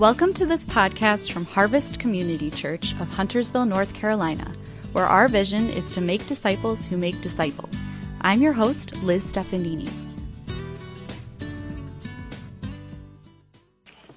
[0.00, 4.50] Welcome to this podcast from Harvest Community Church of Huntersville, North Carolina,
[4.92, 7.78] where our vision is to make disciples who make disciples.
[8.22, 9.92] I'm your host, Liz Stefanini.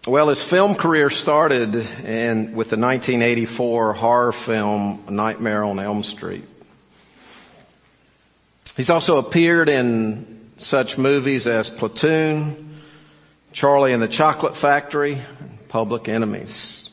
[0.07, 6.45] Well, his film career started in, with the 1984 horror film Nightmare on Elm Street.
[8.77, 12.79] He's also appeared in such movies as Platoon,
[13.51, 15.21] Charlie and the Chocolate Factory,
[15.73, 16.91] Public Enemies.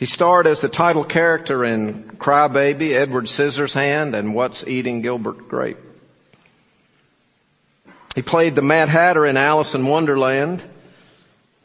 [0.00, 5.76] He starred as the title character in Crybaby, Edward Scissorhands, and What's Eating Gilbert Grape.
[8.14, 10.64] He played the Mad Hatter in Alice in Wonderland.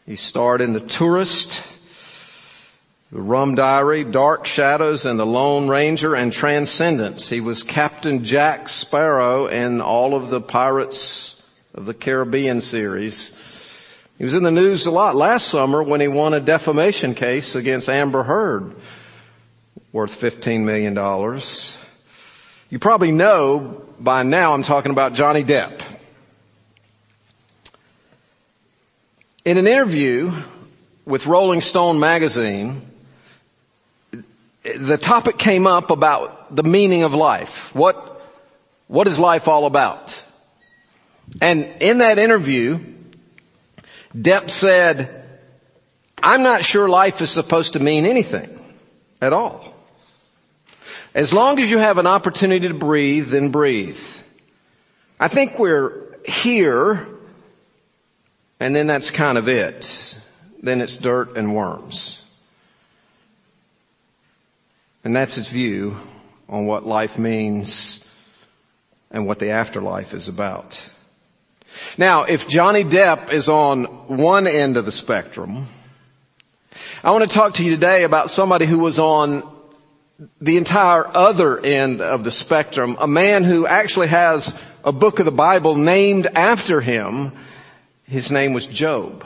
[0.05, 1.63] He starred in The Tourist,
[3.13, 7.29] The Rum Diary, Dark Shadows, and The Lone Ranger, and Transcendence.
[7.29, 13.38] He was Captain Jack Sparrow in all of the Pirates of the Caribbean series.
[14.21, 17.55] He was in the news a lot last summer when he won a defamation case
[17.55, 18.76] against Amber Heard
[19.91, 20.93] worth $15 million.
[22.70, 25.82] You probably know by now I'm talking about Johnny Depp.
[29.43, 30.32] In an interview
[31.04, 32.84] with Rolling Stone magazine,
[34.62, 37.73] the topic came up about the meaning of life.
[37.73, 38.21] What,
[38.85, 40.23] what is life all about?
[41.41, 42.79] And in that interview,
[44.15, 45.09] Depp said,
[46.21, 48.49] I'm not sure life is supposed to mean anything
[49.21, 49.73] at all.
[51.13, 53.99] As long as you have an opportunity to breathe, then breathe.
[55.20, 57.07] I think we're here,
[58.59, 60.17] and then that's kind of it.
[60.62, 62.17] Then it's dirt and worms.
[65.03, 65.97] And that's his view
[66.47, 68.12] on what life means
[69.09, 70.91] and what the afterlife is about.
[71.97, 75.66] Now, if Johnny Depp is on one end of the spectrum,
[77.03, 79.43] I want to talk to you today about somebody who was on
[80.39, 85.25] the entire other end of the spectrum, a man who actually has a book of
[85.25, 87.31] the Bible named after him.
[88.03, 89.25] His name was Job.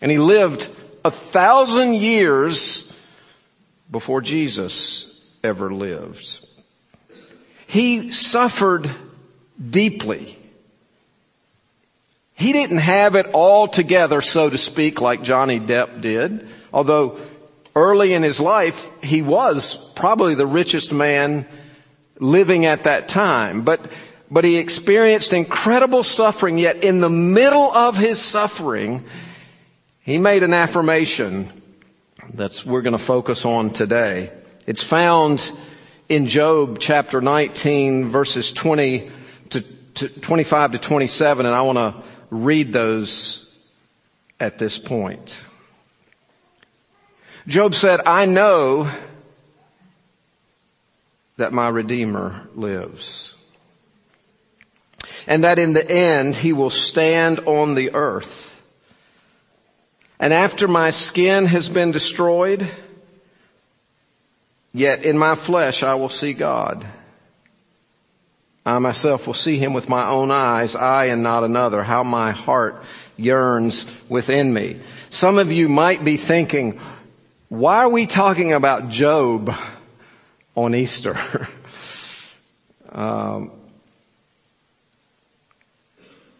[0.00, 0.68] And he lived
[1.04, 2.98] a thousand years
[3.90, 6.44] before Jesus ever lived.
[7.66, 8.90] He suffered
[9.70, 10.38] deeply
[12.38, 16.46] he didn't have it all together, so to speak, like Johnny Depp did.
[16.72, 17.18] Although
[17.74, 21.46] early in his life, he was probably the richest man
[22.20, 23.62] living at that time.
[23.62, 23.90] But,
[24.30, 29.04] but he experienced incredible suffering, yet in the middle of his suffering,
[30.02, 31.48] he made an affirmation
[32.34, 34.30] that's we're going to focus on today.
[34.64, 35.50] It's found
[36.08, 39.10] in Job chapter 19 verses 20
[39.50, 39.60] to,
[39.94, 43.58] to 25 to 27 and I want to read those
[44.40, 45.44] at this point.
[47.46, 48.90] Job said, I know
[51.38, 53.34] that my Redeemer lives.
[55.26, 58.54] And that in the end he will stand on the earth.
[60.20, 62.68] And after my skin has been destroyed,
[64.74, 66.84] yet in my flesh I will see God.
[68.68, 72.32] I myself will see him with my own eyes, I and not another, how my
[72.32, 72.84] heart
[73.16, 74.78] yearns within me.
[75.08, 76.78] Some of you might be thinking,
[77.48, 79.50] why are we talking about Job
[80.54, 81.16] on Easter?
[82.92, 83.57] um,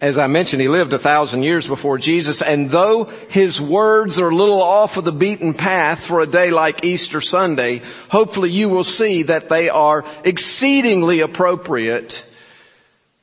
[0.01, 4.29] as I mentioned, he lived a thousand years before Jesus, and though his words are
[4.29, 8.69] a little off of the beaten path for a day like Easter Sunday, hopefully you
[8.69, 12.25] will see that they are exceedingly appropriate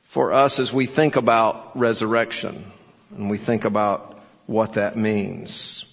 [0.04, 2.70] for us as we think about resurrection
[3.16, 5.90] and we think about what that means.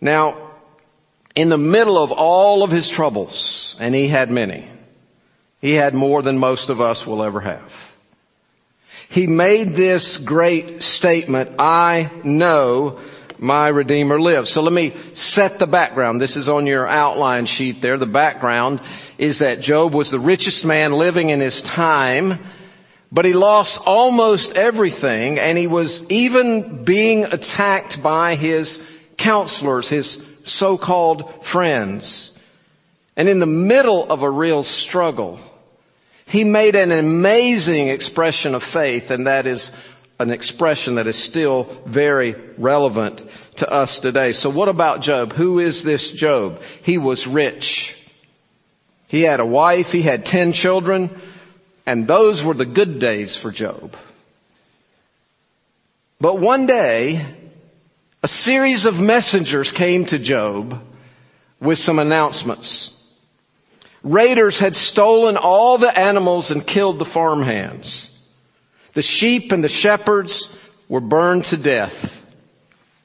[0.00, 0.36] Now,
[1.36, 4.68] in the middle of all of his troubles, and he had many,
[5.60, 7.89] he had more than most of us will ever have
[9.10, 13.00] he made this great statement, I know
[13.40, 14.50] my Redeemer lives.
[14.50, 16.20] So let me set the background.
[16.20, 17.98] This is on your outline sheet there.
[17.98, 18.80] The background
[19.18, 22.38] is that Job was the richest man living in his time,
[23.10, 30.24] but he lost almost everything and he was even being attacked by his counselors, his
[30.44, 32.40] so-called friends.
[33.16, 35.40] And in the middle of a real struggle,
[36.30, 39.76] he made an amazing expression of faith, and that is
[40.20, 43.20] an expression that is still very relevant
[43.56, 44.32] to us today.
[44.32, 45.32] So what about Job?
[45.32, 46.62] Who is this Job?
[46.82, 47.96] He was rich.
[49.08, 51.10] He had a wife, he had ten children,
[51.84, 53.96] and those were the good days for Job.
[56.20, 57.26] But one day,
[58.22, 60.80] a series of messengers came to Job
[61.58, 62.99] with some announcements.
[64.02, 68.06] Raiders had stolen all the animals and killed the farmhands.
[68.94, 70.56] The sheep and the shepherds
[70.88, 72.16] were burned to death.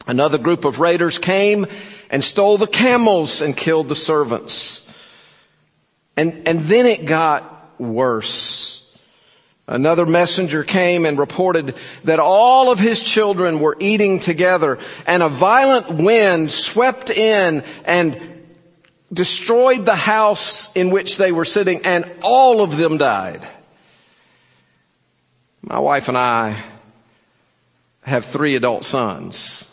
[0.07, 1.65] Another group of raiders came
[2.09, 4.81] and stole the camels and killed the servants.
[6.15, 8.75] And, and then it got worse.
[9.67, 14.77] Another messenger came and reported that all of his children were eating together
[15.07, 18.34] and a violent wind swept in and
[19.11, 23.47] destroyed the house in which they were sitting and all of them died.
[25.61, 26.61] My wife and I
[28.03, 29.71] have three adult sons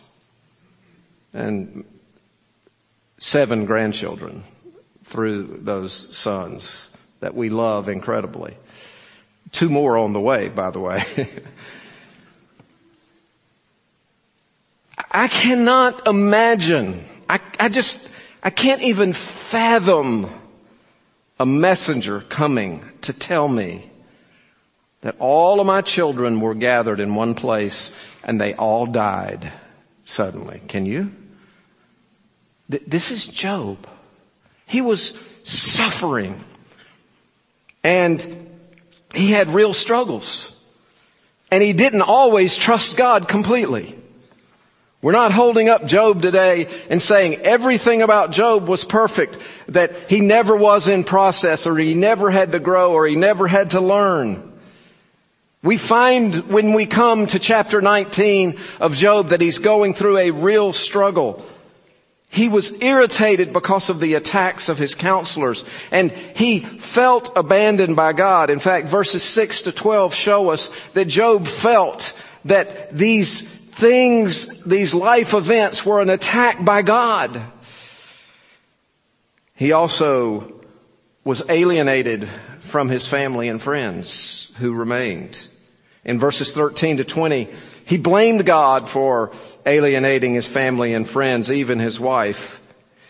[1.35, 1.85] and
[3.19, 4.43] seven grandchildren
[5.05, 8.57] through those sons that we love incredibly.
[9.53, 11.03] Two more on the way, by the way.
[15.11, 17.05] I cannot imagine.
[17.29, 18.12] I, I just,
[18.43, 20.29] I can't even fathom
[21.39, 23.91] a messenger coming to tell me
[25.03, 29.53] that all of my children were gathered in one place and they all died
[30.05, 30.61] suddenly.
[30.69, 31.13] Can you?
[32.69, 33.87] This is Job.
[34.67, 36.43] He was suffering
[37.85, 38.25] and
[39.15, 40.59] he had real struggles
[41.51, 43.99] and he didn't always trust God completely.
[45.03, 50.21] We're not holding up Job today and saying everything about Job was perfect, that he
[50.21, 53.81] never was in process or he never had to grow or he never had to
[53.81, 54.53] learn.
[55.65, 60.31] We find when we come to chapter 19 of Job that he's going through a
[60.31, 61.45] real struggle.
[62.29, 68.13] He was irritated because of the attacks of his counselors and he felt abandoned by
[68.13, 68.51] God.
[68.51, 72.13] In fact, verses 6 to 12 show us that Job felt
[72.45, 77.41] that these things, these life events were an attack by God.
[79.55, 80.61] He also
[81.25, 82.29] was alienated
[82.61, 85.47] from his family and friends who remained
[86.05, 87.49] in verses 13 to 20,
[87.85, 89.33] he blamed God for
[89.67, 92.61] alienating his family and friends, even his wife.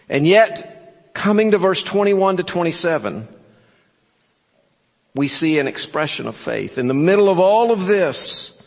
[0.09, 3.29] And yet, coming to verse 21 to 27,
[5.15, 6.79] we see an expression of faith.
[6.79, 8.62] In the middle of all of this,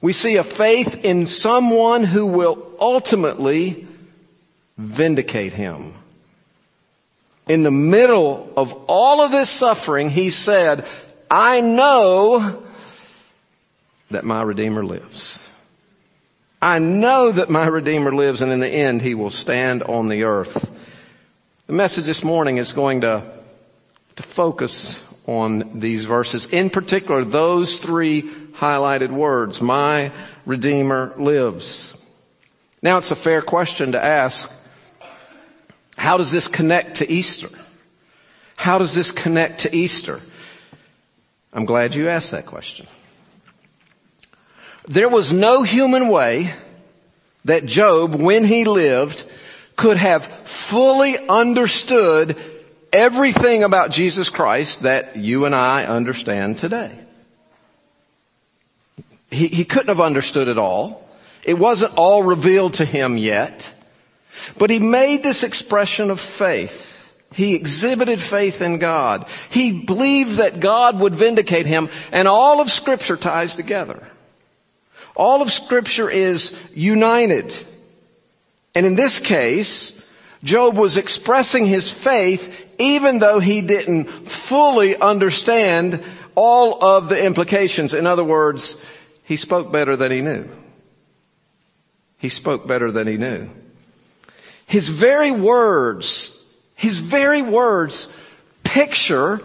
[0.00, 3.86] we see a faith in someone who will ultimately
[4.78, 5.94] vindicate him.
[7.48, 10.86] In the middle of all of this suffering, he said,
[11.30, 12.62] I know
[14.10, 15.48] that my Redeemer lives.
[16.62, 20.24] I know that my Redeemer lives and in the end he will stand on the
[20.24, 20.76] earth.
[21.66, 23.24] The message this morning is going to,
[24.16, 26.46] to focus on these verses.
[26.46, 28.28] In particular, those three
[28.60, 30.12] highlighted words, my
[30.44, 31.96] Redeemer lives.
[32.82, 34.54] Now it's a fair question to ask,
[35.96, 37.48] how does this connect to Easter?
[38.56, 40.20] How does this connect to Easter?
[41.54, 42.86] I'm glad you asked that question.
[44.86, 46.52] There was no human way
[47.46, 49.24] that Job, when he lived,
[49.76, 52.36] could have fully understood
[52.92, 56.92] everything about Jesus Christ that you and I understand today.
[59.30, 61.08] He, he couldn't have understood it all.
[61.44, 63.72] It wasn't all revealed to him yet.
[64.58, 66.96] But he made this expression of faith.
[67.34, 69.26] He exhibited faith in God.
[69.50, 74.02] He believed that God would vindicate him and all of scripture ties together.
[75.14, 77.54] All of scripture is united.
[78.74, 80.00] And in this case,
[80.42, 86.02] Job was expressing his faith even though he didn't fully understand
[86.34, 87.92] all of the implications.
[87.92, 88.84] In other words,
[89.30, 90.48] he spoke better than he knew.
[92.18, 93.48] He spoke better than he knew.
[94.66, 98.12] His very words, his very words
[98.64, 99.40] picture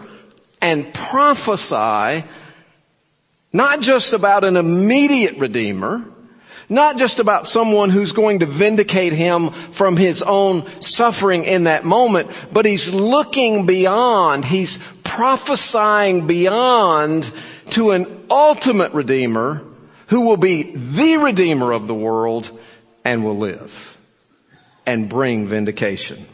[0.60, 2.26] and prophesy
[3.52, 6.04] not just about an immediate redeemer,
[6.68, 11.84] not just about someone who's going to vindicate him from his own suffering in that
[11.84, 17.30] moment, but he's looking beyond, he's prophesying beyond
[17.70, 19.62] to an ultimate redeemer
[20.06, 22.50] who will be the redeemer of the world
[23.04, 23.96] and will live
[24.86, 26.24] and bring vindication.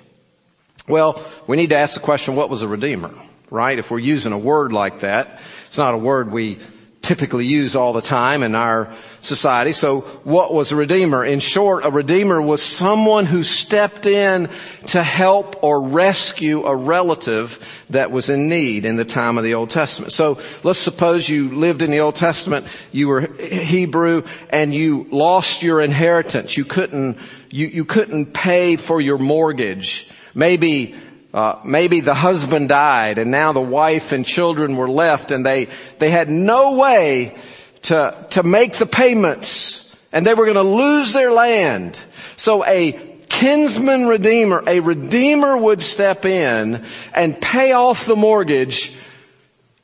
[0.89, 3.15] Well, we need to ask the question, what was a redeemer?
[3.51, 3.79] Right?
[3.79, 6.59] If we're using a word like that, it's not a word we
[7.03, 9.73] typically use all the time in our society.
[9.73, 11.25] So what was a redeemer?
[11.25, 14.49] In short, a redeemer was someone who stepped in
[14.89, 19.55] to help or rescue a relative that was in need in the time of the
[19.55, 20.13] Old Testament.
[20.13, 25.63] So let's suppose you lived in the Old Testament, you were Hebrew, and you lost
[25.63, 26.57] your inheritance.
[26.57, 27.17] You couldn't,
[27.49, 30.11] you, you couldn't pay for your mortgage.
[30.35, 30.97] Maybe
[31.33, 35.69] uh, maybe the husband died and now the wife and children were left and they,
[35.99, 37.35] they had no way
[37.83, 41.97] to, to make the payments and they were going to lose their land.
[42.37, 42.93] So a
[43.29, 46.85] kinsman redeemer, a redeemer would step in
[47.15, 48.97] and pay off the mortgage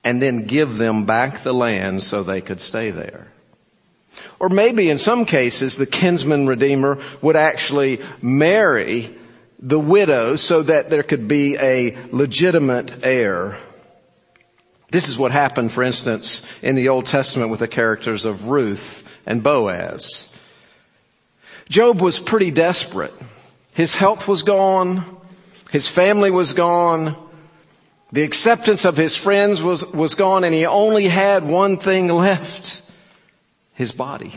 [0.05, 3.27] and then give them back the land so they could stay there.
[4.39, 9.15] Or maybe in some cases the kinsman redeemer would actually marry
[9.59, 13.57] the widow so that there could be a legitimate heir.
[14.91, 19.21] This is what happened, for instance, in the Old Testament with the characters of Ruth
[19.27, 20.35] and Boaz.
[21.69, 23.13] Job was pretty desperate.
[23.75, 25.05] His health was gone.
[25.71, 27.15] His family was gone.
[28.13, 32.91] The acceptance of his friends was, was gone and he only had one thing left.
[33.75, 34.33] His body.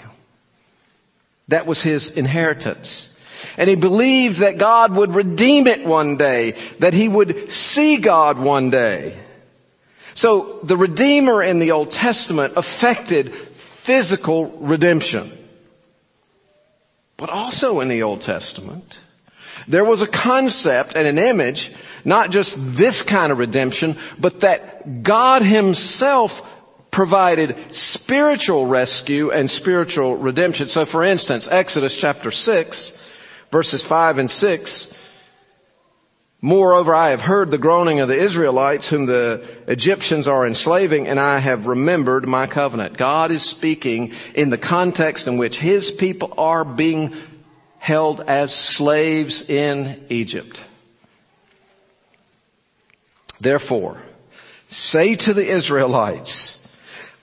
[1.48, 3.18] That was his inheritance.
[3.58, 8.38] And he believed that God would redeem it one day, that he would see God
[8.38, 9.18] one day.
[10.14, 15.32] So the Redeemer in the Old Testament affected physical redemption.
[17.18, 19.00] But also in the Old Testament,
[19.68, 21.72] there was a concept and an image,
[22.04, 26.48] not just this kind of redemption, but that God himself
[26.90, 30.68] provided spiritual rescue and spiritual redemption.
[30.68, 33.12] So for instance, Exodus chapter 6,
[33.50, 35.01] verses 5 and 6.
[36.44, 41.20] Moreover, I have heard the groaning of the Israelites whom the Egyptians are enslaving and
[41.20, 42.98] I have remembered my covenant.
[42.98, 47.14] God is speaking in the context in which his people are being
[47.78, 50.66] held as slaves in Egypt.
[53.40, 54.02] Therefore,
[54.68, 56.76] say to the Israelites,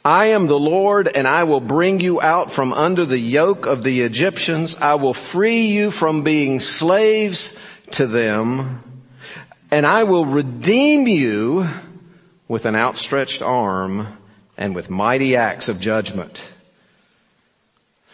[0.04, 3.82] I am the Lord and I will bring you out from under the yoke of
[3.82, 4.76] the Egyptians.
[4.76, 7.60] I will free you from being slaves
[7.92, 8.84] to them
[9.70, 11.68] and I will redeem you
[12.46, 14.06] with an outstretched arm
[14.56, 16.50] and with mighty acts of judgment.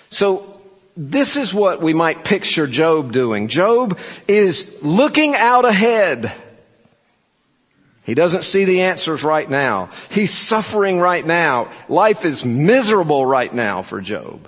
[0.08, 0.61] So
[0.96, 3.49] this is what we might picture Job doing.
[3.49, 6.32] Job is looking out ahead.
[8.04, 9.90] He doesn't see the answers right now.
[10.11, 11.68] He's suffering right now.
[11.88, 14.46] Life is miserable right now for Job.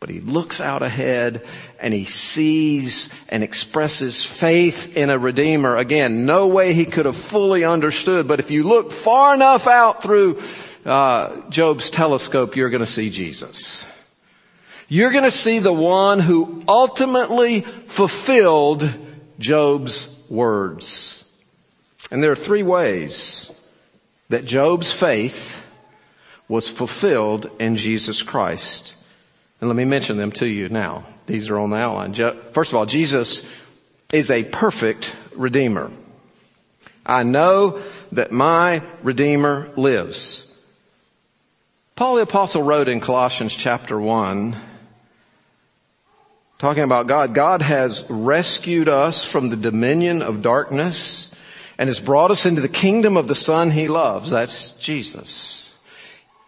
[0.00, 1.44] But he looks out ahead
[1.80, 5.76] and he sees and expresses faith in a Redeemer.
[5.76, 10.02] Again, no way he could have fully understood, but if you look far enough out
[10.02, 10.40] through
[10.84, 13.88] uh, Job's telescope, you're going to see Jesus.
[14.88, 18.88] You're going to see the one who ultimately fulfilled
[19.38, 21.24] Job's words.
[22.10, 23.54] And there are three ways
[24.28, 25.64] that Job's faith
[26.48, 28.94] was fulfilled in Jesus Christ.
[29.60, 31.04] And let me mention them to you now.
[31.26, 32.14] These are on the outline.
[32.52, 33.48] First of all, Jesus
[34.12, 35.90] is a perfect Redeemer.
[37.04, 37.80] I know
[38.12, 40.44] that my Redeemer lives.
[41.96, 44.54] Paul the Apostle wrote in Colossians chapter 1,
[46.58, 51.34] talking about God, God has rescued us from the dominion of darkness
[51.76, 54.30] and has brought us into the kingdom of the Son he loves.
[54.30, 55.74] That's Jesus.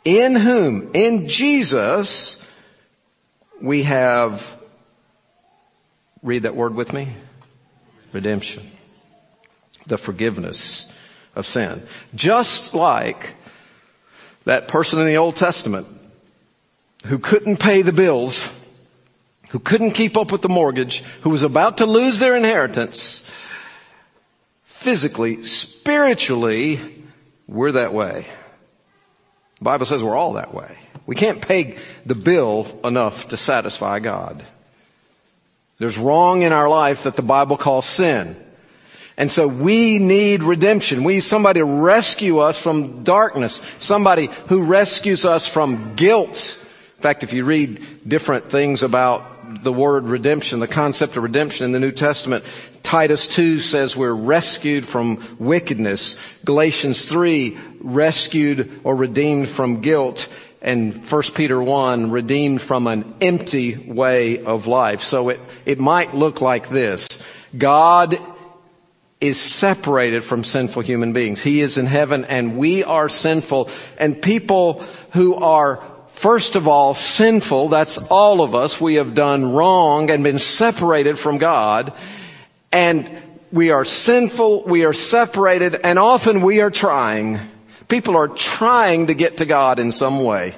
[0.05, 2.37] In whom, in Jesus,
[3.61, 4.59] we have,
[6.23, 7.09] read that word with me,
[8.13, 8.71] redemption.
[9.87, 10.97] The forgiveness
[11.35, 11.87] of sin.
[12.15, 13.35] Just like
[14.45, 15.87] that person in the Old Testament
[17.07, 18.57] who couldn't pay the bills,
[19.49, 23.31] who couldn't keep up with the mortgage, who was about to lose their inheritance,
[24.63, 26.79] physically, spiritually,
[27.49, 28.27] we're that way.
[29.59, 30.79] The Bible says we're all that way.
[31.11, 31.77] We can't pay
[32.07, 34.45] the bill enough to satisfy God.
[35.79, 38.37] There's wrong in our life that the Bible calls sin.
[39.17, 41.03] And so we need redemption.
[41.03, 43.55] We need somebody to rescue us from darkness.
[43.79, 46.57] Somebody who rescues us from guilt.
[46.99, 51.65] In fact, if you read different things about the word redemption, the concept of redemption
[51.65, 52.45] in the New Testament.
[52.85, 56.21] Titus 2 says we're rescued from wickedness.
[56.45, 60.29] Galatians 3, rescued or redeemed from guilt.
[60.63, 65.01] And 1 Peter 1, redeemed from an empty way of life.
[65.01, 67.09] So it, it might look like this.
[67.57, 68.19] God
[69.21, 71.43] is separated from sinful human beings.
[71.43, 73.71] He is in heaven and we are sinful.
[73.99, 75.83] And people who are
[76.21, 78.79] First of all, sinful, that's all of us.
[78.79, 81.95] We have done wrong and been separated from God.
[82.73, 83.09] And
[83.51, 87.41] we are sinful, we are separated, and often we are trying.
[87.91, 90.55] People are trying to get to God in some way.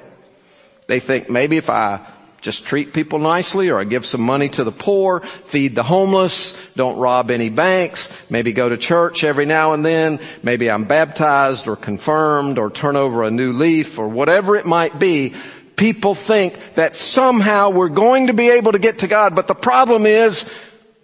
[0.87, 1.99] They think maybe if I
[2.41, 6.73] just treat people nicely or I give some money to the poor, feed the homeless,
[6.75, 11.67] don't rob any banks, maybe go to church every now and then, maybe I'm baptized
[11.67, 15.33] or confirmed or turn over a new leaf or whatever it might be.
[15.75, 19.55] People think that somehow we're going to be able to get to God, but the
[19.55, 20.53] problem is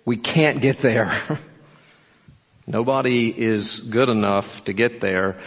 [0.06, 1.12] we can't get there.
[2.68, 5.38] Nobody is good enough to get there.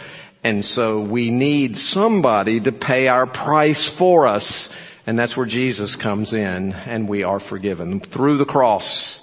[0.43, 4.75] And so we need somebody to pay our price for us.
[5.07, 9.21] And that's where Jesus comes in and we are forgiven through the cross.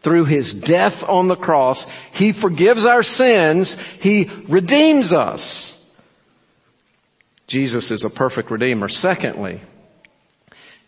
[0.00, 3.80] Through his death on the cross, he forgives our sins.
[3.80, 5.70] He redeems us.
[7.46, 8.88] Jesus is a perfect redeemer.
[8.88, 9.60] Secondly,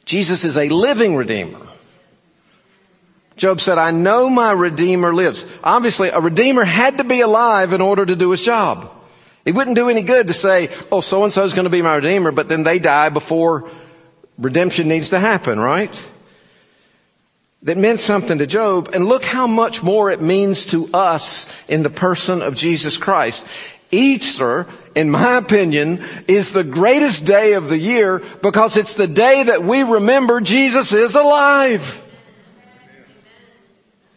[0.04, 1.66] Jesus is a living redeemer.
[3.36, 5.46] Job said, I know my redeemer lives.
[5.62, 8.90] Obviously, a redeemer had to be alive in order to do his job.
[9.46, 11.80] It wouldn't do any good to say, oh, so and so is going to be
[11.80, 13.70] my redeemer, but then they die before
[14.36, 16.08] redemption needs to happen, right?
[17.62, 21.84] That meant something to Job, and look how much more it means to us in
[21.84, 23.46] the person of Jesus Christ.
[23.92, 29.44] Easter, in my opinion, is the greatest day of the year because it's the day
[29.44, 32.02] that we remember Jesus is alive.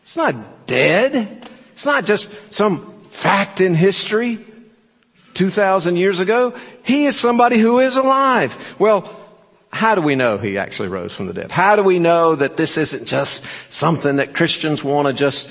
[0.01, 1.13] It's not dead.
[1.73, 4.39] It's not just some fact in history.
[5.39, 6.53] 2,000 years ago.
[6.83, 8.75] He is somebody who is alive.
[8.77, 9.09] Well,
[9.71, 11.49] how do we know he actually rose from the dead?
[11.49, 15.49] How do we know that this isn't just something that Christians want to just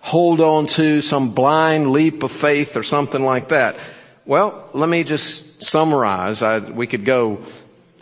[0.00, 3.76] hold on to, some blind leap of faith or something like that?
[4.26, 6.42] Well, let me just summarize.
[6.42, 7.38] I, we could go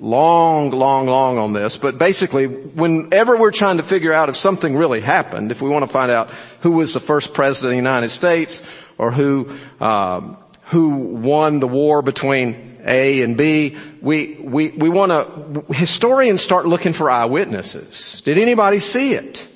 [0.00, 4.74] long, long, long on this, but basically, whenever we're trying to figure out if something
[4.74, 7.76] really happened, if we want to find out who was the first president of the
[7.76, 8.66] United States
[8.96, 13.76] or who um, who won the war between A and B.
[14.00, 18.20] We, we, we want to, historians start looking for eyewitnesses.
[18.24, 19.46] Did anybody see it?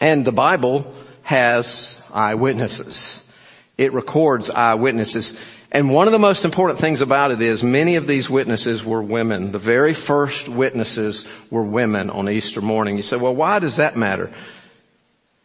[0.00, 3.32] And the Bible has eyewitnesses.
[3.78, 5.42] It records eyewitnesses.
[5.72, 9.02] And one of the most important things about it is many of these witnesses were
[9.02, 9.50] women.
[9.50, 12.96] The very first witnesses were women on Easter morning.
[12.96, 14.30] You say, well, why does that matter?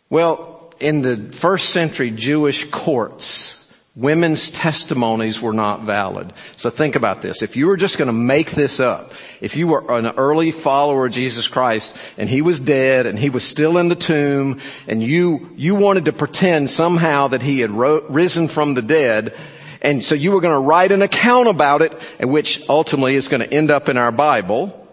[0.10, 3.59] Well, in the first century Jewish courts,
[4.00, 6.32] women's testimonies were not valid.
[6.56, 7.42] So think about this.
[7.42, 11.08] If you were just going to make this up, if you were an early follower
[11.08, 15.04] of Jesus Christ and he was dead and he was still in the tomb and
[15.04, 19.36] you, you wanted to pretend somehow that he had ro- risen from the dead,
[19.82, 23.42] and so you were going to write an account about it, which ultimately is going
[23.42, 24.88] to end up in our Bible.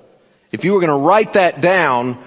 [0.53, 2.23] If you were going to write that down,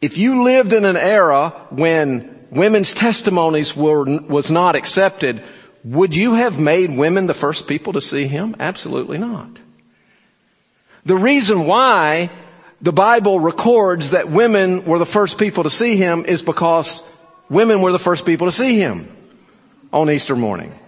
[0.00, 5.42] if you lived in an era when women's testimonies were, was not accepted,
[5.84, 8.54] would you have made women the first people to see him?
[8.60, 9.58] Absolutely not.
[11.04, 12.30] The reason why
[12.80, 17.08] the Bible records that women were the first people to see him is because
[17.48, 19.08] women were the first people to see him
[19.92, 20.78] on Easter morning.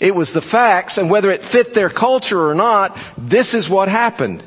[0.00, 3.88] It was the facts and whether it fit their culture or not, this is what
[3.88, 4.42] happened.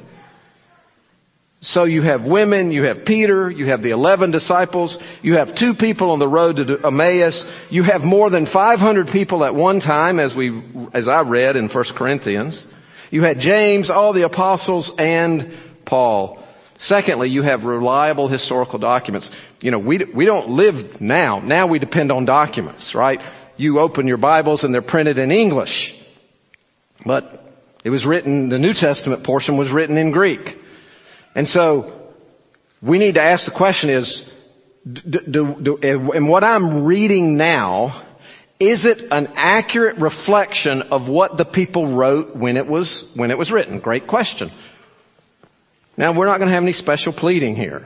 [1.63, 5.73] So you have women, you have Peter, you have the 11 disciples, you have two
[5.73, 10.19] people on the road to Emmaus, you have more than 500 people at one time
[10.19, 12.67] as we, as I read in 1 Corinthians.
[13.11, 16.43] You had James, all the apostles, and Paul.
[16.77, 19.31] Secondly, you have reliable historical documents.
[19.61, 21.39] You know, we, we don't live now.
[21.39, 23.21] Now we depend on documents, right?
[23.55, 25.97] You open your Bibles and they're printed in English.
[27.05, 27.41] But
[27.85, 30.59] it was written, the New Testament portion was written in Greek.
[31.35, 31.91] And so
[32.81, 34.29] we need to ask the question is,
[34.91, 37.95] do, do, do, in what I'm reading now,
[38.59, 43.37] is it an accurate reflection of what the people wrote when it was, when it
[43.37, 43.79] was written?
[43.79, 44.51] Great question.
[45.95, 47.85] Now we're not going to have any special pleading here.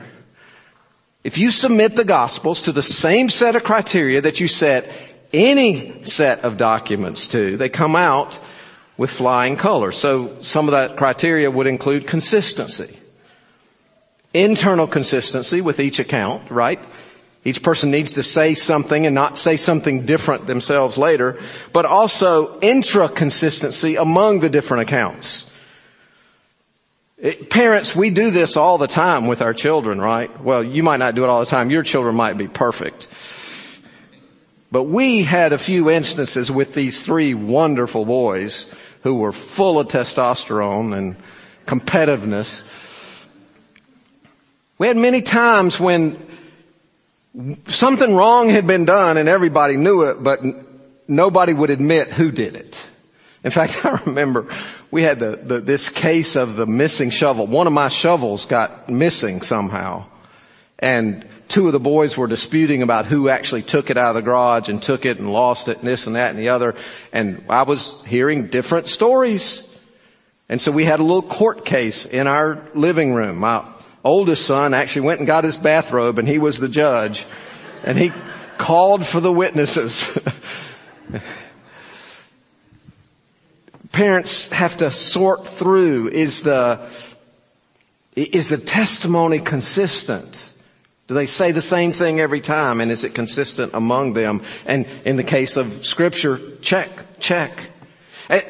[1.24, 4.90] If you submit the gospels to the same set of criteria that you set
[5.32, 8.38] any set of documents to, they come out
[8.96, 9.96] with flying colors.
[9.96, 12.97] So some of that criteria would include consistency
[14.34, 16.80] internal consistency with each account, right?
[17.44, 21.38] Each person needs to say something and not say something different themselves later,
[21.72, 25.54] but also intra-consistency among the different accounts.
[27.16, 30.40] It, parents, we do this all the time with our children, right?
[30.40, 31.70] Well, you might not do it all the time.
[31.70, 33.08] Your children might be perfect.
[34.70, 39.88] But we had a few instances with these three wonderful boys who were full of
[39.88, 41.16] testosterone and
[41.66, 42.62] competitiveness.
[44.78, 46.24] We had many times when
[47.66, 50.40] something wrong had been done and everybody knew it, but
[51.08, 52.88] nobody would admit who did it.
[53.42, 54.46] In fact, I remember
[54.90, 57.46] we had the, the, this case of the missing shovel.
[57.46, 60.04] One of my shovels got missing somehow.
[60.78, 64.22] And two of the boys were disputing about who actually took it out of the
[64.22, 66.76] garage and took it and lost it and this and that and the other.
[67.12, 69.64] And I was hearing different stories.
[70.48, 73.38] And so we had a little court case in our living room.
[73.38, 73.64] My
[74.04, 77.26] oldest son actually went and got his bathrobe and he was the judge.
[77.84, 78.12] And he
[78.58, 80.18] called for the witnesses.
[83.92, 86.80] Parents have to sort through is the,
[88.14, 90.52] is the testimony consistent?
[91.06, 94.42] Do they say the same thing every time and is it consistent among them?
[94.66, 97.70] And in the case of scripture, check, check.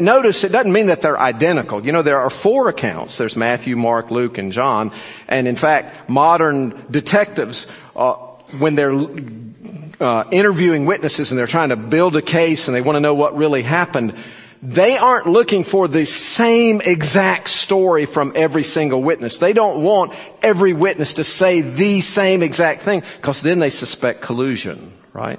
[0.00, 1.84] Notice it doesn't mean that they're identical.
[1.84, 3.16] You know, there are four accounts.
[3.16, 4.92] There's Matthew, Mark, Luke, and John.
[5.28, 8.14] And in fact, modern detectives, uh,
[8.58, 8.92] when they're
[10.00, 13.14] uh, interviewing witnesses and they're trying to build a case and they want to know
[13.14, 14.14] what really happened,
[14.62, 19.38] they aren't looking for the same exact story from every single witness.
[19.38, 20.12] They don't want
[20.42, 25.38] every witness to say the same exact thing because then they suspect collusion, right?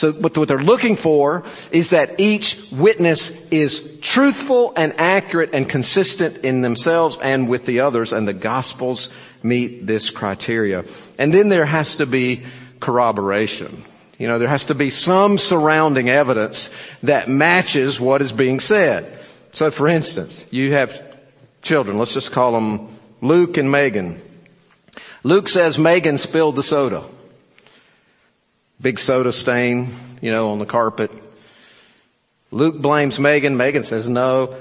[0.00, 6.38] So what they're looking for is that each witness is truthful and accurate and consistent
[6.38, 9.10] in themselves and with the others and the gospels
[9.42, 10.86] meet this criteria.
[11.18, 12.44] And then there has to be
[12.80, 13.84] corroboration.
[14.18, 19.18] You know, there has to be some surrounding evidence that matches what is being said.
[19.52, 21.14] So for instance, you have
[21.60, 21.98] children.
[21.98, 22.88] Let's just call them
[23.20, 24.18] Luke and Megan.
[25.24, 27.04] Luke says Megan spilled the soda.
[28.80, 29.88] Big soda stain,
[30.20, 31.10] you know, on the carpet.
[32.50, 33.56] Luke blames Megan.
[33.56, 34.56] Megan says no.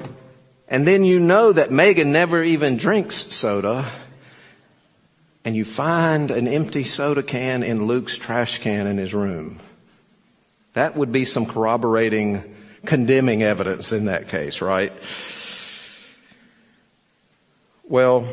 [0.67, 3.89] And then you know that Megan never even drinks soda
[5.45, 9.58] and you find an empty soda can in Luke's trash can in his room.
[10.73, 12.55] That would be some corroborating,
[12.86, 14.91] condemning evidence in that case, right?
[17.88, 18.27] Well,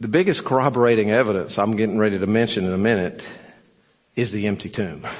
[0.00, 3.28] the biggest corroborating evidence I'm getting ready to mention in a minute
[4.14, 5.06] is the empty tomb.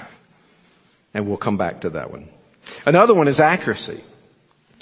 [1.15, 2.29] And we'll come back to that one.
[2.85, 4.05] Another one is accuracy.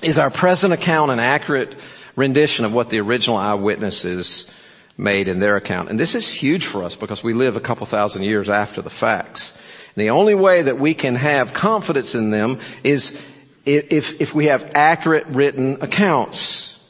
[0.02, 1.76] Is our present account an accurate
[2.16, 4.52] rendition of what the original eyewitnesses
[4.98, 5.88] made in their account.
[5.88, 8.90] And this is huge for us because we live a couple thousand years after the
[8.90, 9.56] facts.
[9.94, 13.24] And the only way that we can have confidence in them is
[13.64, 16.82] if, if we have accurate written accounts.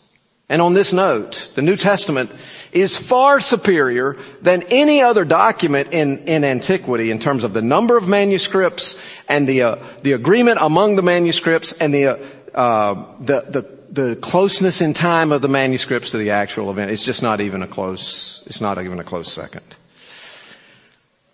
[0.49, 2.31] And on this note, the New Testament
[2.77, 7.97] is far superior than any other document in, in antiquity in terms of the number
[7.97, 12.17] of manuscripts and the, uh, the agreement among the manuscripts and the, uh,
[12.55, 16.91] uh, the, the the closeness in time of the manuscripts to the actual event.
[16.91, 19.63] It's just not even a close, it's not even a close second.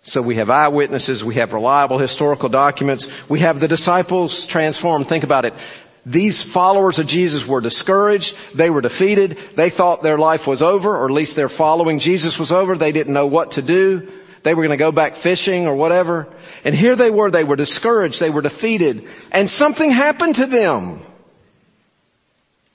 [0.01, 5.07] So we have eyewitnesses, we have reliable historical documents, we have the disciples transformed.
[5.07, 5.53] Think about it.
[6.05, 8.35] These followers of Jesus were discouraged.
[8.55, 9.37] They were defeated.
[9.55, 12.75] They thought their life was over, or at least their following Jesus was over.
[12.75, 14.11] They didn't know what to do.
[14.43, 16.27] They were going to go back fishing or whatever.
[16.65, 17.31] And here they were.
[17.31, 18.19] They were discouraged.
[18.19, 19.07] They were defeated.
[19.31, 20.99] And something happened to them.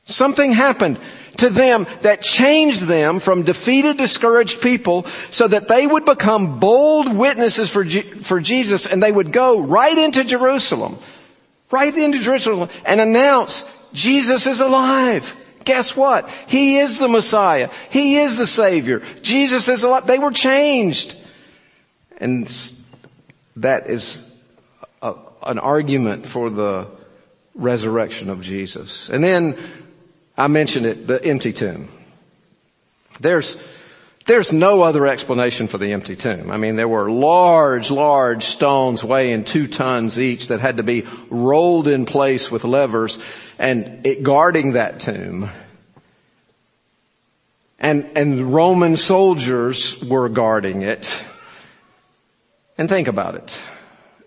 [0.04, 0.98] Something happened
[1.36, 7.14] to them that changed them from defeated, discouraged people so that they would become bold
[7.14, 10.98] witnesses for, for Jesus and they would go right into Jerusalem,
[11.70, 15.34] right into Jerusalem and announce Jesus is alive.
[15.64, 16.28] Guess what?
[16.46, 17.70] He is the Messiah.
[17.90, 19.02] He is the Savior.
[19.22, 20.06] Jesus is alive.
[20.06, 21.16] They were changed.
[22.18, 22.46] And
[23.56, 24.24] that is
[25.02, 25.14] a,
[25.46, 26.88] an argument for the
[27.54, 29.10] resurrection of Jesus.
[29.10, 29.58] And then
[30.36, 31.88] I mentioned it, the empty tomb.
[33.20, 33.56] There's,
[34.28, 36.50] there's no other explanation for the empty tomb.
[36.50, 41.06] I mean, there were large, large stones weighing two tons each that had to be
[41.30, 43.18] rolled in place with levers
[43.58, 45.48] and it guarding that tomb.
[47.78, 51.24] And, and Roman soldiers were guarding it.
[52.76, 53.66] And think about it.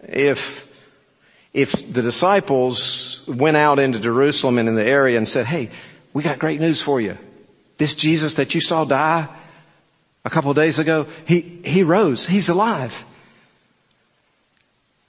[0.01, 0.89] If,
[1.53, 5.69] if the disciples went out into Jerusalem and in the area and said, hey,
[6.11, 7.19] we got great news for you.
[7.77, 9.29] This Jesus that you saw die
[10.23, 12.27] a couple days ago, he, he rose.
[12.27, 13.05] He's alive.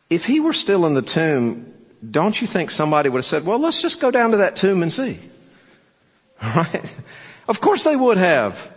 [0.08, 1.72] If he were still in the tomb,
[2.08, 4.82] don't you think somebody would have said, well, let's just go down to that tomb
[4.82, 5.18] and see?
[6.56, 6.92] Right?
[7.46, 8.68] Of course they would have.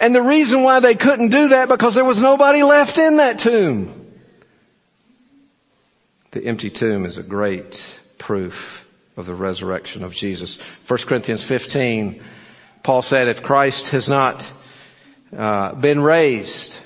[0.00, 3.38] And the reason why they couldn't do that because there was nobody left in that
[3.38, 4.06] tomb.
[6.32, 10.60] The empty tomb is a great proof of the resurrection of Jesus.
[10.86, 12.22] 1 Corinthians 15,
[12.82, 14.42] Paul said, if Christ has not
[15.36, 16.80] uh, been raised,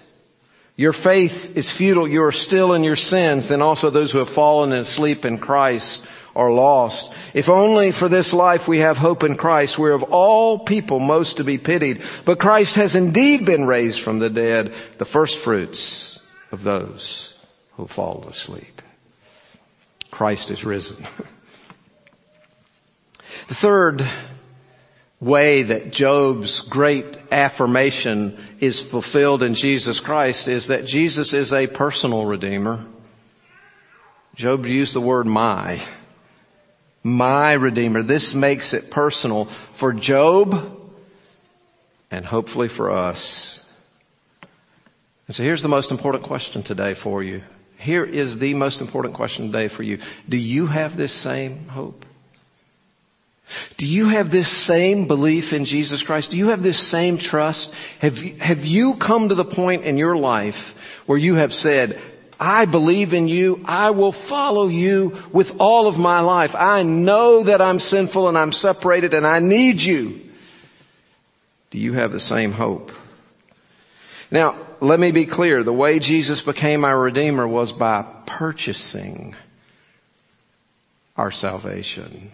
[0.77, 2.09] your faith is futile.
[2.09, 3.49] You are still in your sins.
[3.49, 7.17] Then also those who have fallen asleep in Christ are lost.
[7.33, 11.37] If only for this life we have hope in Christ, we're of all people most
[11.37, 12.03] to be pitied.
[12.25, 16.19] But Christ has indeed been raised from the dead, the first fruits
[16.51, 17.39] of those
[17.77, 18.83] who fall asleep.
[20.11, 20.97] Christ is risen.
[23.49, 24.05] the third
[25.21, 31.67] way that Job's great affirmation is fulfilled in Jesus Christ is that Jesus is a
[31.67, 32.85] personal redeemer.
[34.35, 35.81] Job used the word my.
[37.03, 38.03] My redeemer.
[38.03, 40.81] This makes it personal for Job
[42.11, 43.61] and hopefully for us.
[45.27, 47.43] And so here's the most important question today for you.
[47.79, 49.99] Here is the most important question today for you.
[50.29, 52.05] Do you have this same hope?
[53.77, 56.31] Do you have this same belief in Jesus Christ?
[56.31, 57.75] Do you have this same trust?
[58.01, 62.01] Have you, have you come to the point in your life where you have said,
[62.39, 63.63] I believe in you.
[63.65, 66.57] I will follow you with all of my life.
[66.57, 70.21] I know that I'm sinful and I'm separated and I need you.
[71.71, 72.93] Do you have the same hope?
[74.31, 75.63] Now, let me be clear.
[75.63, 79.35] The way Jesus became our Redeemer was by purchasing
[81.17, 82.31] our salvation.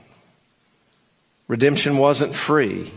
[1.51, 2.93] Redemption wasn't free.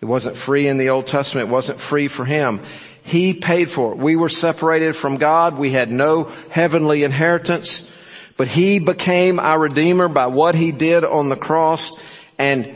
[0.00, 1.46] It wasn't free in the Old Testament.
[1.46, 2.60] It wasn't free for him.
[3.04, 3.98] He paid for it.
[3.98, 5.56] We were separated from God.
[5.56, 7.94] We had no heavenly inheritance,
[8.36, 12.04] but he became our Redeemer by what he did on the cross
[12.40, 12.68] and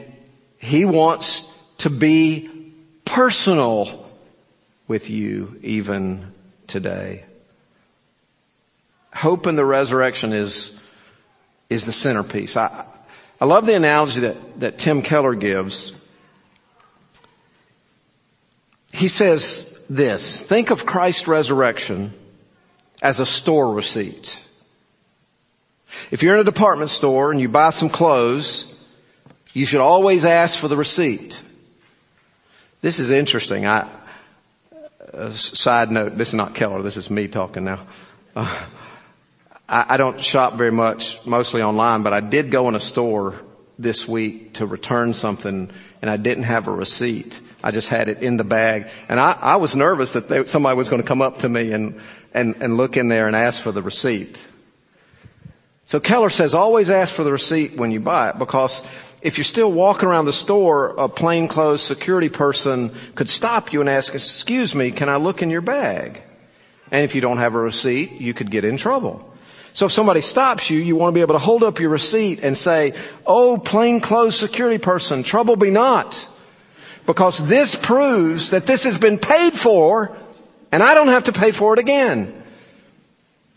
[0.60, 2.48] he wants to be
[3.04, 4.08] personal
[4.86, 6.32] with you even
[6.68, 7.24] today.
[9.12, 10.78] Hope in the resurrection is,
[11.68, 12.56] is the centerpiece.
[12.56, 12.84] I,
[13.40, 15.96] I love the analogy that, that Tim Keller gives.
[18.92, 22.12] He says this, think of Christ's resurrection
[23.02, 24.46] as a store receipt.
[26.10, 28.66] If you're in a department store and you buy some clothes,
[29.54, 31.40] you should always ask for the receipt.
[32.82, 33.66] This is interesting.
[33.66, 33.88] I,
[35.30, 37.80] side note, this is not Keller, this is me talking now.
[38.36, 38.64] Uh,
[39.70, 43.40] I, I don't shop very much, mostly online, but I did go in a store
[43.78, 45.70] this week to return something
[46.02, 47.40] and I didn't have a receipt.
[47.62, 48.88] I just had it in the bag.
[49.08, 51.72] And I, I was nervous that they, somebody was going to come up to me
[51.72, 52.00] and,
[52.34, 54.44] and, and look in there and ask for the receipt.
[55.84, 58.86] So Keller says always ask for the receipt when you buy it because
[59.22, 63.88] if you're still walking around the store, a plainclothes security person could stop you and
[63.88, 66.22] ask, excuse me, can I look in your bag?
[66.90, 69.29] And if you don't have a receipt, you could get in trouble.
[69.72, 72.40] So if somebody stops you, you want to be able to hold up your receipt
[72.42, 72.94] and say,
[73.26, 76.26] Oh, plainclothes security person, trouble be not.
[77.06, 80.16] Because this proves that this has been paid for
[80.72, 82.36] and I don't have to pay for it again.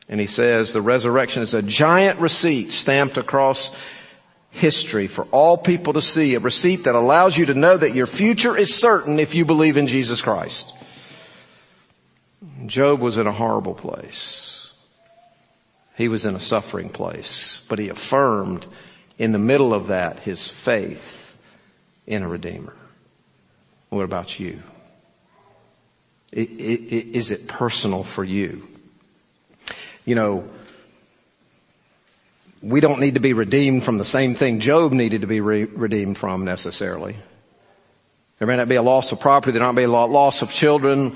[0.10, 3.78] And he says the resurrection is a giant receipt stamped across
[4.52, 8.06] history for all people to see, a receipt that allows you to know that your
[8.06, 10.72] future is certain if you believe in Jesus Christ.
[12.66, 14.53] Job was in a horrible place.
[15.96, 18.66] He was in a suffering place, but he affirmed
[19.18, 21.40] in the middle of that his faith
[22.08, 22.76] in a Redeemer.
[23.90, 24.64] What about you?
[26.32, 28.68] Is it personal for you?
[30.04, 30.50] You know,
[32.64, 35.66] we don't need to be redeemed from the same thing Job needed to be re-
[35.66, 37.18] redeemed from necessarily.
[38.40, 40.52] There may not be a loss of property, there may not be a loss of
[40.52, 41.16] children.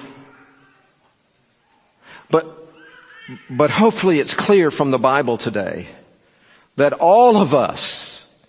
[2.30, 2.57] But
[3.50, 5.88] but hopefully it's clear from the Bible today
[6.76, 8.46] that all of us,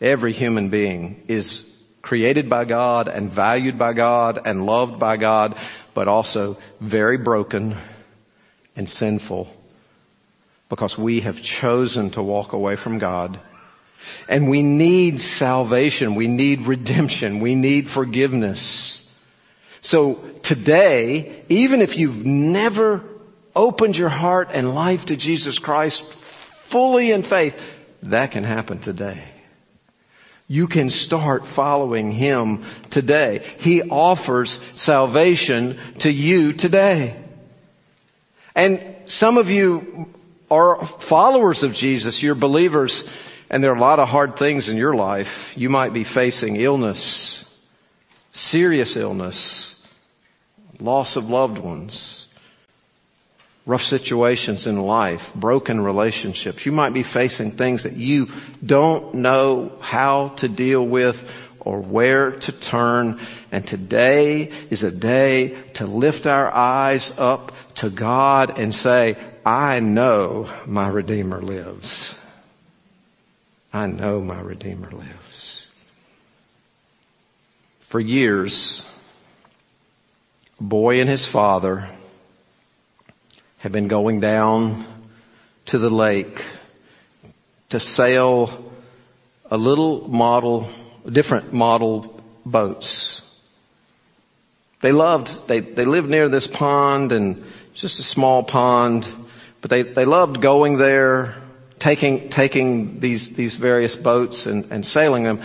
[0.00, 1.70] every human being is
[2.02, 5.56] created by God and valued by God and loved by God,
[5.92, 7.74] but also very broken
[8.76, 9.48] and sinful
[10.68, 13.38] because we have chosen to walk away from God.
[14.28, 16.14] And we need salvation.
[16.14, 17.40] We need redemption.
[17.40, 19.02] We need forgiveness.
[19.80, 23.02] So today, even if you've never
[23.56, 27.60] opened your heart and life to Jesus Christ fully in faith,
[28.04, 29.24] that can happen today.
[30.48, 33.44] You can start following Him today.
[33.58, 37.16] He offers salvation to you today.
[38.54, 40.08] And some of you
[40.50, 42.22] are followers of Jesus.
[42.22, 43.10] You're believers
[43.48, 45.56] and there are a lot of hard things in your life.
[45.56, 47.44] You might be facing illness,
[48.32, 49.86] serious illness,
[50.80, 52.15] loss of loved ones,
[53.66, 56.64] rough situations in life, broken relationships.
[56.64, 58.28] You might be facing things that you
[58.64, 63.20] don't know how to deal with or where to turn.
[63.50, 69.80] And today is a day to lift our eyes up to God and say, I
[69.80, 72.24] know my Redeemer lives.
[73.72, 75.70] I know my Redeemer lives.
[77.80, 78.84] For years,
[80.60, 81.88] a boy and his father
[83.66, 84.84] had been going down
[85.64, 86.46] to the lake
[87.68, 88.72] to sail
[89.50, 90.68] a little model,
[91.04, 93.28] different model boats.
[94.82, 97.42] They loved, they, they lived near this pond and
[97.74, 99.04] just a small pond,
[99.62, 101.34] but they, they loved going there,
[101.80, 105.40] taking, taking these, these various boats and, and sailing them.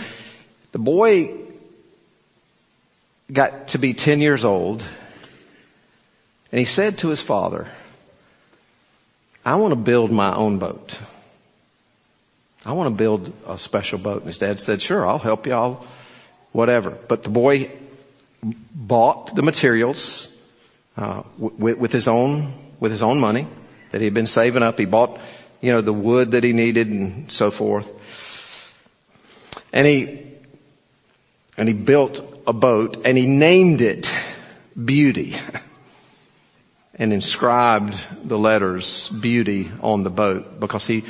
[0.70, 1.34] The boy
[3.32, 4.86] got to be 10 years old
[6.52, 7.66] and he said to his father,
[9.44, 11.00] I want to build my own boat.
[12.64, 14.18] I want to build a special boat.
[14.18, 15.52] And his dad said, sure, I'll help you.
[15.52, 15.84] I'll,
[16.52, 16.90] whatever.
[16.90, 17.70] But the boy
[18.74, 20.28] bought the materials,
[20.96, 23.46] uh, with, with his own, with his own money
[23.90, 24.78] that he had been saving up.
[24.78, 25.18] He bought,
[25.60, 27.98] you know, the wood that he needed and so forth.
[29.72, 30.20] And he,
[31.56, 34.12] and he built a boat and he named it
[34.82, 35.34] Beauty.
[36.94, 41.04] and inscribed the letters beauty on the boat because he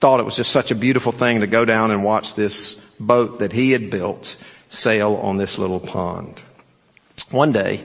[0.00, 3.38] thought it was just such a beautiful thing to go down and watch this boat
[3.38, 4.36] that he had built
[4.68, 6.40] sail on this little pond.
[7.30, 7.84] One day,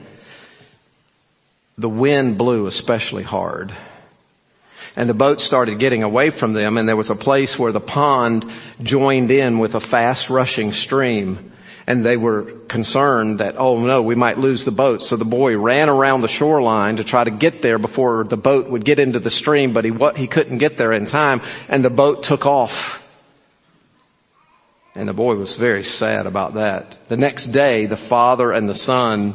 [1.76, 3.72] the wind blew especially hard
[4.96, 7.80] and the boat started getting away from them and there was a place where the
[7.80, 8.44] pond
[8.82, 11.52] joined in with a fast rushing stream
[11.88, 15.02] and they were concerned that, oh no, we might lose the boat.
[15.02, 18.68] So the boy ran around the shoreline to try to get there before the boat
[18.68, 21.88] would get into the stream, but he, he couldn't get there in time, and the
[21.88, 23.02] boat took off.
[24.94, 26.98] And the boy was very sad about that.
[27.08, 29.34] The next day, the father and the son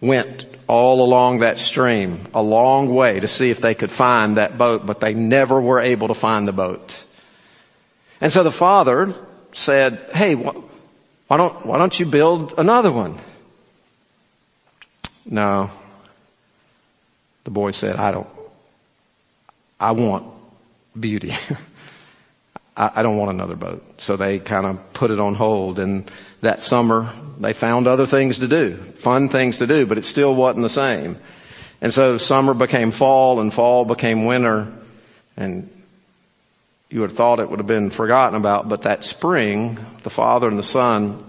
[0.00, 4.56] went all along that stream, a long way to see if they could find that
[4.56, 7.04] boat, but they never were able to find the boat.
[8.20, 9.16] And so the father
[9.50, 10.36] said, hey,
[11.28, 13.16] why don't, why don't you build another one?
[15.30, 15.70] No.
[17.44, 18.28] The boy said, I don't,
[19.78, 20.26] I want
[20.98, 21.32] beauty.
[22.76, 24.00] I, I don't want another boat.
[24.00, 26.10] So they kind of put it on hold and
[26.40, 30.34] that summer they found other things to do, fun things to do, but it still
[30.34, 31.18] wasn't the same.
[31.80, 34.72] And so summer became fall and fall became winter
[35.36, 35.70] and
[36.90, 40.48] you would have thought it would have been forgotten about, but that spring, the father
[40.48, 41.22] and the son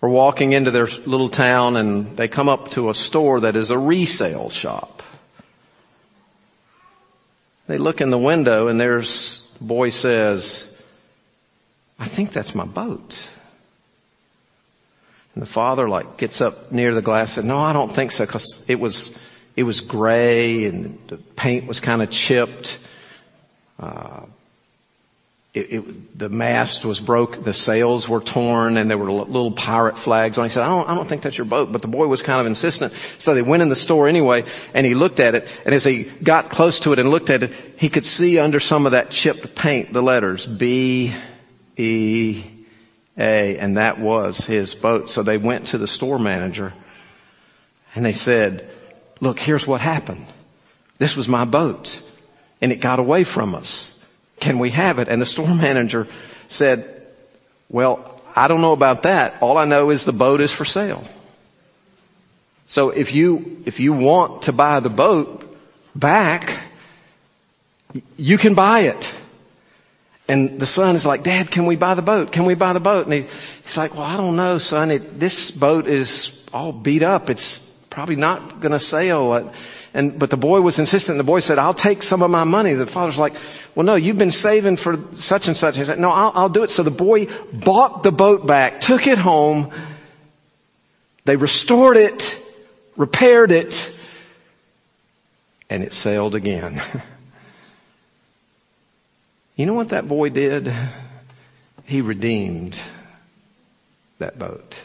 [0.00, 3.70] were walking into their little town and they come up to a store that is
[3.70, 5.02] a resale shop.
[7.66, 10.72] They look in the window and there's, the boy says,
[11.98, 13.28] I think that's my boat.
[15.34, 18.24] And the father like gets up near the glass and no, I don't think so
[18.24, 22.78] because it was, it was gray and the paint was kind of chipped
[23.78, 24.22] uh,
[25.56, 29.96] it, it, the mast was broke, the sails were torn, and there were little pirate
[29.96, 30.44] flags on.
[30.44, 31.72] He said, I don't, I don't think that's your boat.
[31.72, 32.92] But the boy was kind of insistent.
[33.18, 36.02] So they went in the store anyway, and he looked at it, and as he
[36.22, 39.10] got close to it and looked at it, he could see under some of that
[39.10, 41.14] chipped paint the letters B,
[41.78, 42.44] E,
[43.16, 45.08] A, and that was his boat.
[45.08, 46.74] So they went to the store manager,
[47.94, 48.68] and they said,
[49.20, 50.26] look, here's what happened.
[50.98, 52.02] This was my boat
[52.60, 53.92] and it got away from us.
[54.40, 55.08] Can we have it?
[55.08, 56.06] And the store manager
[56.48, 57.02] said,
[57.68, 59.42] well, I don't know about that.
[59.42, 61.04] All I know is the boat is for sale.
[62.66, 65.56] So if you, if you want to buy the boat
[65.94, 66.58] back,
[68.16, 69.12] you can buy it.
[70.28, 72.32] And the son is like, Dad, can we buy the boat?
[72.32, 73.06] Can we buy the boat?
[73.06, 73.20] And he,
[73.62, 74.90] he's like, well, I don't know, son.
[74.90, 77.30] It, this boat is all beat up.
[77.30, 79.52] It's probably not going to sail.
[79.96, 81.16] And, but the boy was insistent.
[81.16, 82.74] The boy said, I'll take some of my money.
[82.74, 83.32] The father's like,
[83.74, 85.78] well, no, you've been saving for such and such.
[85.78, 86.68] He said, no, I'll, I'll do it.
[86.68, 89.72] So the boy bought the boat back, took it home.
[91.24, 92.38] They restored it,
[92.98, 93.98] repaired it,
[95.70, 96.82] and it sailed again.
[99.56, 100.70] you know what that boy did?
[101.86, 102.78] He redeemed
[104.18, 104.76] that boat.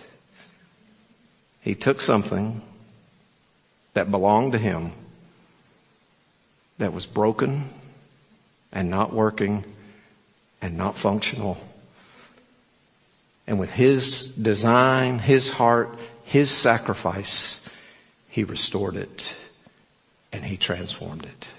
[1.63, 2.61] He took something
[3.93, 4.91] that belonged to him
[6.77, 7.65] that was broken
[8.71, 9.63] and not working
[10.61, 11.57] and not functional.
[13.47, 17.67] And with his design, his heart, his sacrifice,
[18.29, 19.35] he restored it.
[20.33, 21.49] and he transformed it.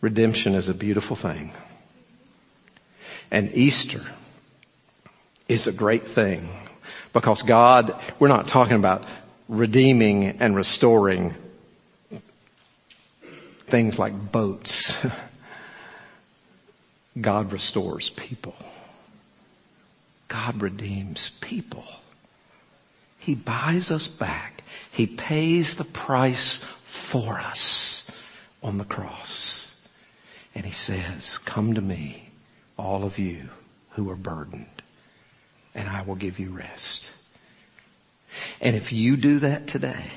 [0.00, 1.52] Redemption is a beautiful thing.
[3.30, 4.02] And Easter
[5.48, 6.48] is a great thing
[7.12, 9.04] because God, we're not talking about
[9.52, 11.34] redeeming and restoring
[13.66, 14.96] things like boats.
[17.20, 18.56] God restores people.
[20.28, 21.84] God redeems people.
[23.18, 24.64] He buys us back.
[24.90, 28.10] He pays the price for us
[28.62, 29.78] on the cross.
[30.54, 32.30] And he says, come to me,
[32.78, 33.50] all of you
[33.90, 34.82] who are burdened,
[35.74, 37.21] and I will give you rest.
[38.60, 40.10] And if you do that today,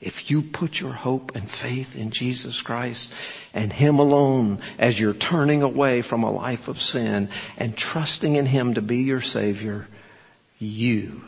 [0.00, 3.14] if you put your hope and faith in Jesus Christ
[3.54, 8.46] and Him alone as you're turning away from a life of sin and trusting in
[8.46, 9.88] Him to be your Savior,
[10.58, 11.24] you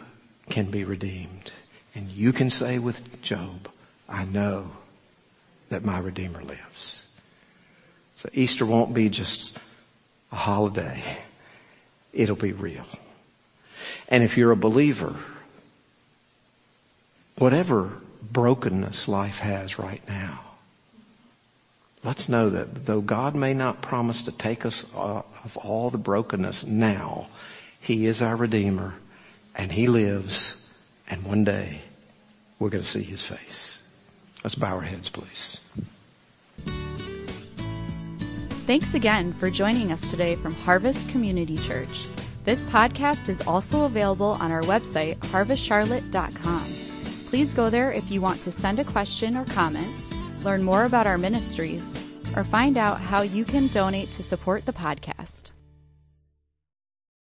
[0.51, 1.53] can be redeemed.
[1.95, 3.69] And you can say with Job,
[4.09, 4.71] I know
[5.71, 7.07] that my Redeemer lives.
[8.17, 9.59] So Easter won't be just
[10.31, 11.03] a holiday.
[12.13, 12.87] It'll be real.
[14.09, 15.17] And if you're a believer,
[17.39, 17.93] whatever
[18.33, 20.41] brokenness life has right now,
[22.05, 25.99] let's know that though God may not promise to take us uh, of all the
[25.99, 27.29] brokenness now,
[27.81, 28.95] He is our Redeemer
[29.55, 30.73] and He lives
[31.09, 31.81] and one day
[32.59, 33.83] we're going to see His face.
[34.45, 35.61] Let's bow our heads, please.
[38.67, 42.07] Thanks again for joining us today from Harvest Community Church.
[42.45, 46.88] This podcast is also available on our website, harvestcharlotte.com.
[47.29, 49.87] Please go there if you want to send a question or comment,
[50.45, 51.95] learn more about our ministries,
[52.35, 55.51] or find out how you can donate to support the podcast.